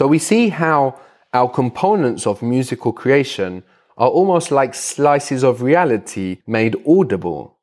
[0.00, 0.98] So we see how
[1.34, 3.62] our components of musical creation
[3.98, 7.58] are almost like slices of reality made audible.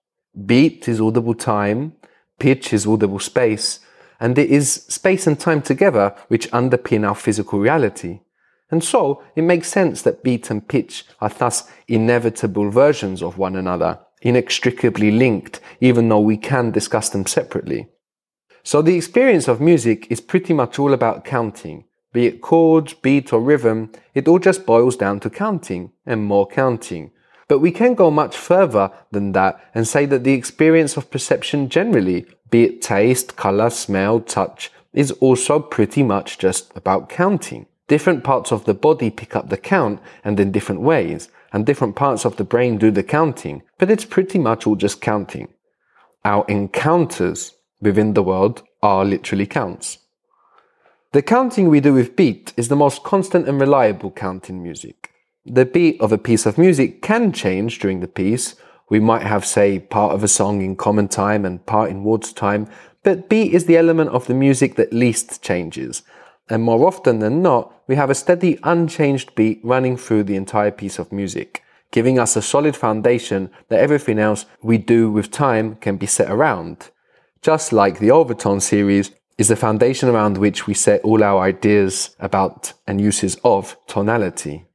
[0.46, 1.94] Beat is audible time,
[2.38, 3.79] pitch is audible space,
[4.20, 8.19] and it is space and time together which underpin our physical reality.
[8.69, 13.56] And so it makes sense that beat and pitch are thus inevitable versions of one
[13.56, 17.88] another, inextricably linked, even though we can discuss them separately.
[18.62, 21.85] So the experience of music is pretty much all about counting.
[22.13, 26.48] Be it chords, beat, or rhythm, it all just boils down to counting and more
[26.48, 27.12] counting.
[27.48, 31.70] But we can go much further than that and say that the experience of perception
[31.70, 37.68] generally, be it taste, color, smell, touch, is also pretty much just about counting.
[37.88, 41.96] Different parts of the body pick up the count and in different ways, and different
[41.96, 45.48] parts of the brain do the counting, but it's pretty much all just counting.
[46.26, 49.99] Our encounters within the world are literally counts.
[51.14, 55.14] The counting we do with beat is the most constant and reliable count in music.
[55.46, 58.55] The beat of a piece of music can change during the piece.
[58.90, 62.34] We might have, say, part of a song in common time and part in waltz
[62.34, 62.68] time,
[63.04, 66.03] but beat is the element of the music that least changes,
[66.49, 70.71] and more often than not, we have a steady, unchanged beat running through the entire
[70.71, 75.75] piece of music, giving us a solid foundation that everything else we do with time
[75.75, 76.89] can be set around.
[77.42, 82.16] Just like the overtone series is the foundation around which we set all our ideas
[82.19, 84.66] about and uses of tonality.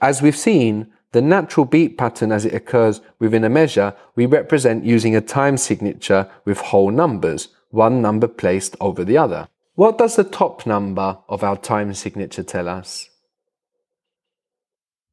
[0.00, 4.84] As we've seen, the natural beat pattern as it occurs within a measure we represent
[4.84, 9.48] using a time signature with whole numbers, one number placed over the other.
[9.74, 13.08] What does the top number of our time signature tell us?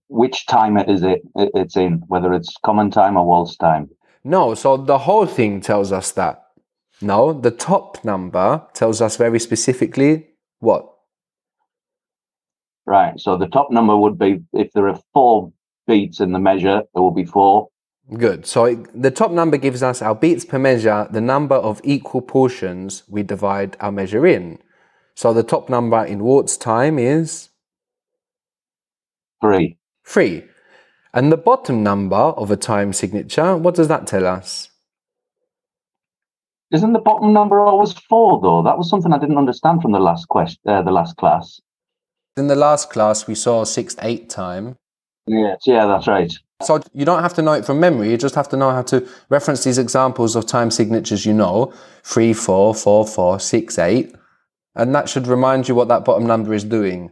[0.08, 3.90] Which time is it it's in, whether it's common time or waltz time?
[4.24, 6.49] No, so the whole thing tells us that.
[7.02, 10.28] No, the top number tells us very specifically
[10.60, 10.94] what?
[12.86, 15.54] Right, so the top number would be if there are four
[15.88, 17.70] beats in the measure, there will be four.
[18.14, 18.46] Good.
[18.46, 22.22] So it, the top number gives us our beats per measure, the number of equal
[22.22, 24.58] portions we divide our measure in.
[25.16, 27.50] So the top number in waltz time is?
[29.42, 29.78] Three.
[30.06, 30.46] Three.
[31.14, 34.69] And the bottom number of a time signature, what does that tell us?
[36.72, 38.62] Isn't the bottom number always four though?
[38.62, 41.60] That was something I didn't understand from the last question, uh, the last class.
[42.38, 44.78] In the last class, we saw six eight time.
[45.26, 46.32] Yes, yeah, that's right.
[46.62, 48.12] So you don't have to know it from memory.
[48.12, 51.74] You just have to know how to reference these examples of time signatures you know.
[52.04, 54.14] Three, four, four, four, six, eight.
[54.76, 57.12] And that should remind you what that bottom number is doing.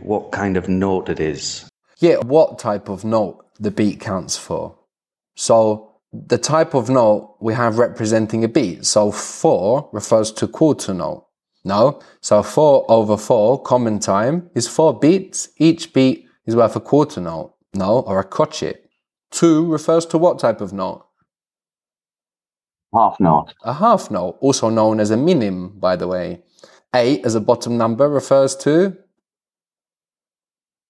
[0.00, 1.68] What kind of note it is.
[1.98, 4.76] Yeah, what type of note the beat counts for.
[5.36, 8.84] So the type of note we have representing a beat.
[8.84, 11.26] So four refers to quarter note.
[11.64, 12.00] No.
[12.20, 15.48] So four over four, common time, is four beats.
[15.58, 18.88] Each beat is worth a quarter note, no, or a crotchet.
[19.30, 21.06] Two refers to what type of note?
[22.92, 23.54] Half note.
[23.62, 26.42] A half note, also known as a minim, by the way.
[26.94, 28.96] Eight as a bottom number refers to?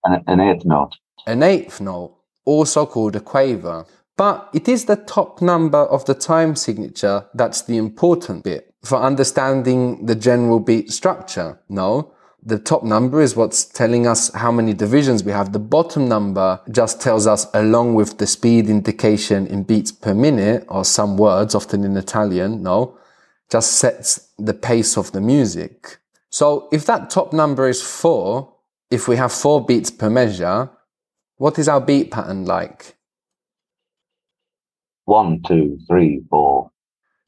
[0.04, 0.92] An, an eighth note.
[1.26, 2.16] An eighth note,
[2.46, 3.84] also called a quaver.
[4.20, 8.98] But it is the top number of the time signature that's the important bit for
[8.98, 12.12] understanding the general beat structure, no?
[12.42, 15.54] the top number is what's telling us how many divisions we have.
[15.54, 20.66] The bottom number just tells us, along with the speed indication in beats per minute,
[20.68, 22.98] or some words, often in Italian, no,
[23.50, 25.96] just sets the pace of the music.
[26.28, 28.52] So if that top number is four,
[28.90, 30.68] if we have four beats per measure,
[31.38, 32.96] what is our beat pattern like?
[35.10, 36.70] One, two, three, four,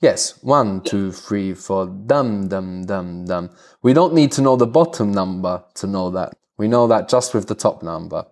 [0.00, 3.50] Yes, one, two, three, four, dum, dum, dum, dum.
[3.82, 6.36] We don't need to know the bottom number to know that.
[6.56, 8.24] We know that just with the top number.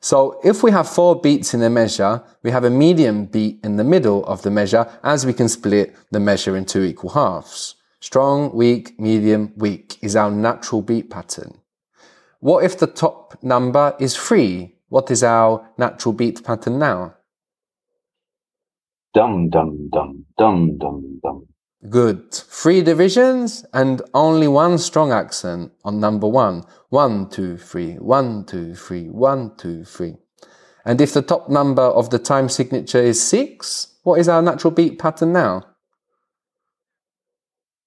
[0.00, 3.76] So if we have four beats in a measure, we have a medium beat in
[3.76, 7.74] the middle of the measure as we can split the measure in two equal halves.
[8.00, 11.60] Strong, weak, medium, weak is our natural beat pattern.
[12.40, 14.76] What if the top number is three?
[14.88, 17.15] What is our natural beat pattern now?
[19.16, 21.46] Dum, dum, dum, dum, dum, dum.
[21.88, 22.34] Good.
[22.34, 26.64] Three divisions and only one strong accent on number one.
[26.90, 30.16] One, two, three, one, two, three, one, two, three.
[30.84, 34.70] And if the top number of the time signature is six, what is our natural
[34.70, 35.64] beat pattern now?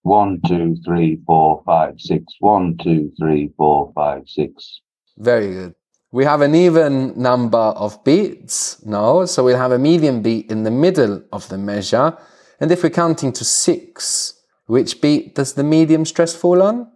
[0.02, 2.24] One, two, three, four, five, six.
[2.40, 4.82] One, two, three, four, five, six.
[5.16, 5.76] Very good.
[6.12, 9.26] We have an even number of beats, no?
[9.26, 12.18] So we'll have a medium beat in the middle of the measure.
[12.60, 16.92] And if we're counting to six, which beat does the medium stress fall on?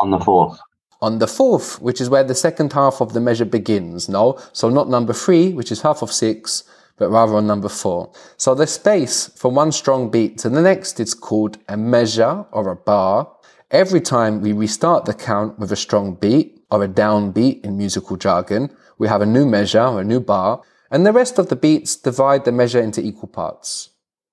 [0.00, 0.58] On the fourth.
[1.00, 4.08] On the fourth, which is where the second half of the measure begins.
[4.08, 6.64] No, so not number three, which is half of six,
[6.96, 8.12] but rather on number four.
[8.36, 12.70] So the space from one strong beat to the next is called a measure or
[12.70, 13.28] a bar.
[13.72, 18.18] Every time we restart the count with a strong beat or a downbeat in musical
[18.18, 20.60] jargon, we have a new measure or a new bar,
[20.90, 23.88] and the rest of the beats divide the measure into equal parts.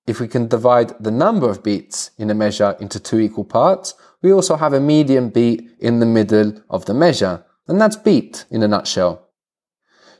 [0.06, 3.94] If we can divide the number of beats in a measure into two equal parts,
[4.20, 8.44] we also have a medium beat in the middle of the measure, and that's beat
[8.50, 9.29] in a nutshell.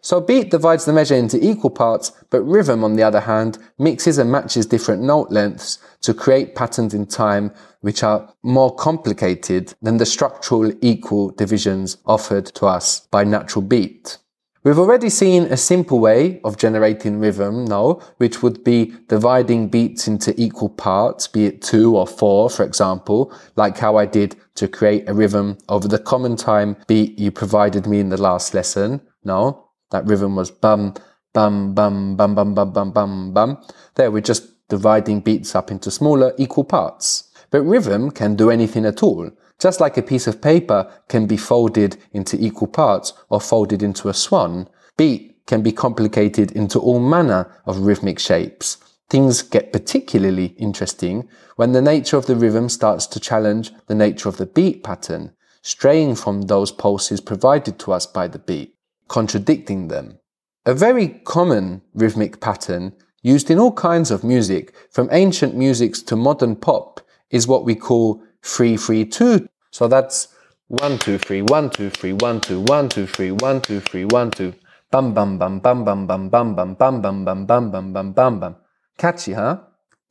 [0.02, 4.18] So beat divides the measure into equal parts, but rhythm, on the other hand, mixes
[4.18, 9.98] and matches different note lengths to create patterns in time which are more complicated than
[9.98, 14.18] the structural equal divisions offered to us by natural beat.
[14.62, 20.06] We've already seen a simple way of generating rhythm now, which would be dividing beats
[20.06, 24.68] into equal parts, be it two or four, for example, like how I did to
[24.68, 29.00] create a rhythm over the common time beat you provided me in the last lesson.
[29.24, 30.94] No, that rhythm was bum,
[31.32, 33.58] bum, bum, bum, bum, bum, bum, bum, bum.
[33.94, 37.30] There, we're just dividing beats up into smaller equal parts.
[37.50, 39.30] But rhythm can do anything at all.
[39.58, 44.08] Just like a piece of paper can be folded into equal parts or folded into
[44.08, 48.78] a swan, beat can be complicated into all manner of rhythmic shapes.
[49.10, 54.28] Things get particularly interesting when the nature of the rhythm starts to challenge the nature
[54.28, 55.32] of the beat pattern,
[55.62, 58.76] straying from those pulses provided to us by the beat,
[59.10, 60.18] contradicting them.
[60.64, 62.92] A very common rhythmic pattern
[63.22, 67.74] used in all kinds of music, from ancient musics to modern pop, is what we
[67.74, 69.48] call 332.
[69.72, 70.28] So that's
[70.68, 74.30] 1, 2, 3, 1, 2, 3, 1, 2, 1, 2, 3, 1, 2, 3, 1,
[74.30, 74.54] 2.
[74.92, 78.40] Bum, bum, bum, bum, bum, bum, bum, bum, bum, bum, bum, bum, bum, bum, bum,
[78.40, 78.56] bum.
[78.96, 79.58] Catchy, huh?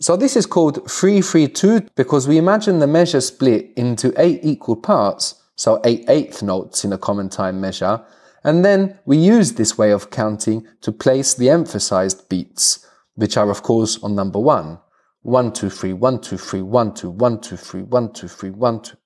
[0.01, 4.41] So this is called 3, 3, 2 because we imagine the measure split into eight
[4.43, 8.01] equal parts, so eight eighth notes in a common time measure,
[8.43, 13.49] and then we use this way of counting to place the emphasized beats, which are
[13.49, 14.79] of course on number one.
[15.23, 18.81] 1, 2, 3, 1, 2, 3, 1, 2, 1, 2, 3, 1, 2, 3, 1,
[18.81, 18.97] 2.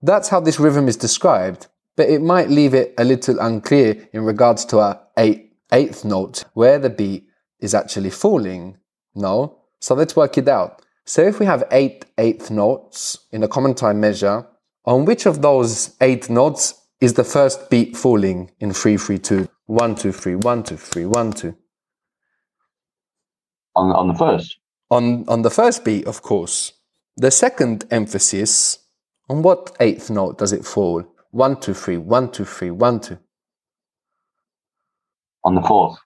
[0.00, 4.22] That's how this rhythm is described, but it might leave it a little unclear in
[4.22, 7.28] regards to our eight, eighth note, where the beat
[7.60, 8.78] is actually falling.
[9.14, 9.58] No?
[9.80, 10.82] So let's work it out.
[11.04, 14.46] So if we have eight eighth notes in a common time measure,
[14.84, 19.48] on which of those eight notes is the first beat falling in 3 3 2?
[19.66, 21.56] 1 2 3 1 2 3 1 2.
[23.76, 24.58] On, on the first.
[24.90, 26.72] On, on the first beat, of course.
[27.16, 28.78] The second emphasis,
[29.28, 31.04] on what eighth note does it fall?
[31.30, 33.18] 1 2 3 1 2 3 1 2.
[35.44, 35.98] On the fourth.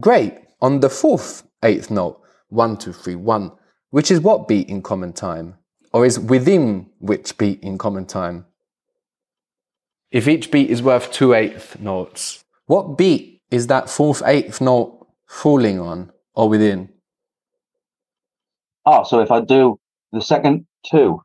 [0.00, 0.34] Great.
[0.60, 3.52] On the fourth eighth note, 1 2 3 1,
[3.90, 5.54] which is what beat in common time?
[5.92, 8.46] Or is within which beat in common time?
[10.12, 15.06] If each beat is worth two eighth notes, what beat is that fourth eighth note
[15.26, 16.90] falling on or within?
[18.84, 19.80] Oh, so if I do
[20.12, 21.22] the second two,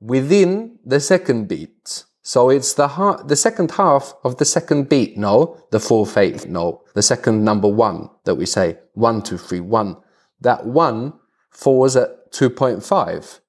[0.00, 2.04] Within the second beat.
[2.22, 5.56] So it's the ha- the second half of the second beat, no?
[5.70, 9.96] The fourth eighth note, the second number one that we say, one, two, three, one.
[10.42, 11.14] That one
[11.50, 13.40] falls at 2.5.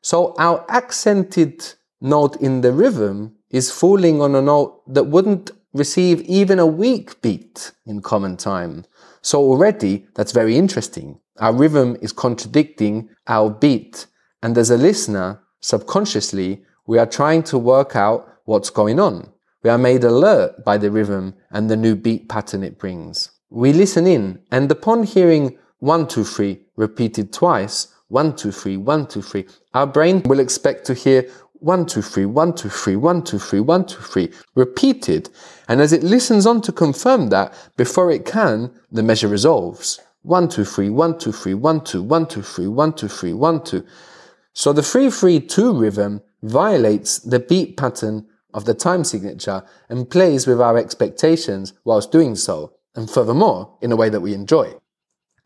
[0.00, 6.20] So our accented note in the rhythm is falling on a note that wouldn't receive
[6.22, 8.84] even a weak beat in common time.
[9.22, 11.20] So already that's very interesting.
[11.38, 14.06] Our rhythm is contradicting our beat.
[14.42, 19.32] And as a listener, subconsciously, we are trying to work out what's going on.
[19.62, 23.30] We are made alert by the rhythm and the new beat pattern it brings.
[23.50, 29.06] We listen in, and upon hearing 1, 2, 3 repeated twice, 1, 2, 3, 1,
[29.06, 31.28] 2, 3, our brain will expect to hear
[31.60, 35.30] 1, 2, 3, 1, 2, 3, 1, 2, 3, 1, 2, 3 repeated.
[35.68, 40.00] And as it listens on to confirm that, before it can, the measure resolves.
[40.22, 43.64] 1, 2, 3, 1, 2, 3, 1, 2, 1, 2, 3, 1, 2, 3, 1,
[43.64, 43.86] 2.
[44.52, 50.60] So the 3-3-2 rhythm violates the beat pattern of the time signature and plays with
[50.60, 54.74] our expectations whilst doing so, and furthermore, in a way that we enjoy.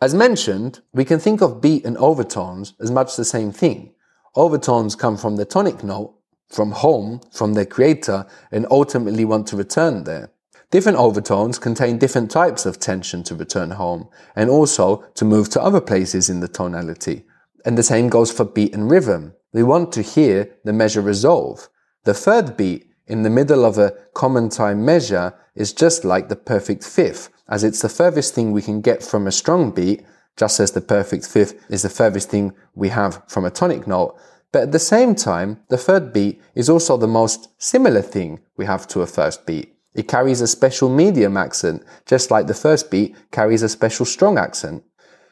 [0.00, 3.93] As mentioned, we can think of beat and overtones as much the same thing.
[4.36, 6.14] Overtones come from the tonic note,
[6.48, 10.30] from home, from their creator, and ultimately want to return there.
[10.70, 15.62] Different overtones contain different types of tension to return home, and also to move to
[15.62, 17.22] other places in the tonality.
[17.64, 19.34] And the same goes for beat and rhythm.
[19.52, 21.68] We want to hear the measure resolve.
[22.02, 26.36] The third beat in the middle of a common time measure is just like the
[26.36, 30.04] perfect fifth, as it's the furthest thing we can get from a strong beat,
[30.36, 34.16] just as the perfect fifth is the furthest thing we have from a tonic note.
[34.52, 38.66] But at the same time, the third beat is also the most similar thing we
[38.66, 39.74] have to a first beat.
[39.94, 44.38] It carries a special medium accent, just like the first beat carries a special strong
[44.38, 44.82] accent.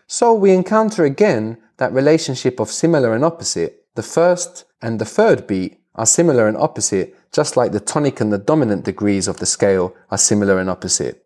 [0.06, 3.86] So we encounter again that relationship of similar and opposite.
[3.94, 8.32] The first and the third beat are similar and opposite, just like the tonic and
[8.32, 11.24] the dominant degrees of the scale are similar and opposite.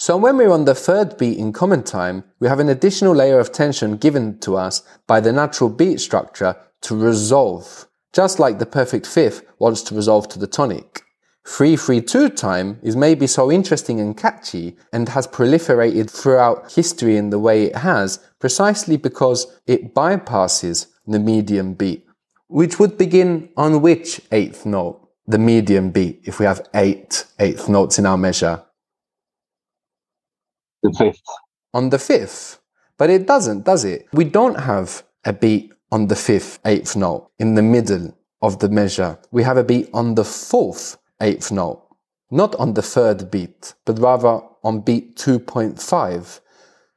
[0.00, 3.38] So when we're on the third beat in common time, we have an additional layer
[3.38, 8.64] of tension given to us by the natural beat structure to resolve, just like the
[8.64, 11.02] perfect fifth wants to resolve to the tonic.
[11.46, 17.38] 332 time is maybe so interesting and catchy and has proliferated throughout history in the
[17.38, 22.06] way it has precisely because it bypasses the medium beat,
[22.46, 25.10] which would begin on which eighth note?
[25.26, 28.64] The medium beat, if we have eight eighth notes in our measure.
[30.82, 31.22] The fifth.
[31.74, 32.60] On the fifth.
[32.96, 34.06] But it doesn't, does it?
[34.12, 38.68] We don't have a beat on the fifth eighth note in the middle of the
[38.68, 39.18] measure.
[39.30, 41.86] We have a beat on the fourth eighth note,
[42.30, 46.40] not on the third beat, but rather on beat 2.5.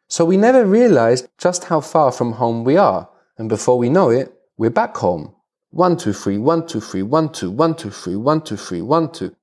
[0.08, 4.10] So we never realized just how far from home we are, and before we know
[4.10, 5.34] it, we're back home.
[5.72, 9.12] 1, 2, 3, 1, 2, 3, 1, 2, 1, 2, 3, 1, 2, 3, 1,
[9.12, 9.36] 2.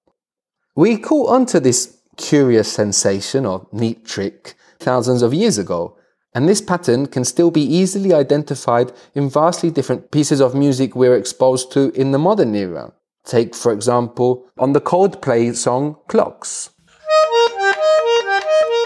[0.76, 5.96] We caught onto this curious sensation or neat trick thousands of years ago,
[6.34, 11.16] and this pattern can still be easily identified in vastly different pieces of music we're
[11.16, 12.92] exposed to in the modern era.
[13.24, 16.70] Take, for example, on the Coldplay song Clocks.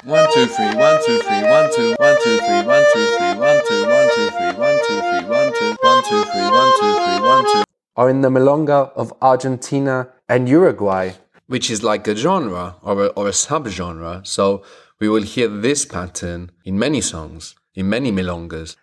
[0.04, 3.60] One two three, one two three, one two, one two three, one two three, one
[3.68, 7.20] two, one two three, one two three, one two, one two three, one two three,
[7.34, 7.62] one two.
[7.96, 11.12] Or in the milonga of Argentina and Uruguay,
[11.46, 14.26] which is like a genre or a, or a subgenre.
[14.26, 14.62] So
[15.00, 18.76] we will hear this pattern in many songs, in many milongas.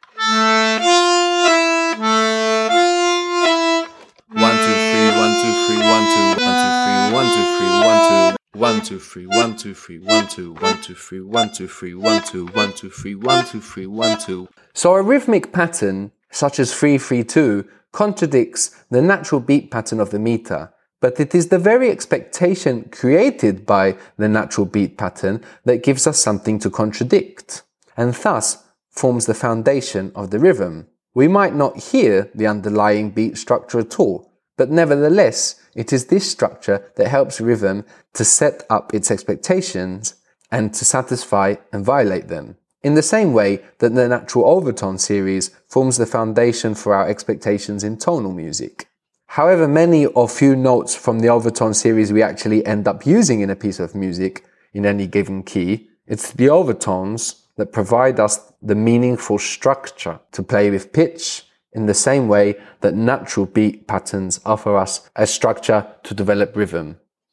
[4.33, 8.01] One two three, one two three, one two, one two three, one two three, one
[8.09, 8.37] two.
[8.53, 12.21] One two three, one two three, one two, one two three, one two three, one
[12.21, 14.47] two, one two three, one two three, one two.
[14.73, 20.11] So a rhythmic pattern such as three three two contradicts the natural beat pattern of
[20.11, 25.83] the meter, but it is the very expectation created by the natural beat pattern that
[25.83, 27.63] gives us something to contradict,
[27.97, 30.87] and thus forms the foundation of the rhythm.
[31.13, 36.29] We might not hear the underlying beat structure at all, but nevertheless, it is this
[36.29, 40.15] structure that helps rhythm to set up its expectations
[40.51, 42.57] and to satisfy and violate them.
[42.83, 47.83] In the same way that the natural overtone series forms the foundation for our expectations
[47.83, 48.87] in tonal music.
[49.35, 53.49] However many or few notes from the overtone series we actually end up using in
[53.49, 58.75] a piece of music in any given key, it's the overtones that provide us the
[58.75, 64.75] meaningful structure to play with pitch in the same way that natural beat patterns offer
[64.75, 66.97] us a structure to develop rhythm.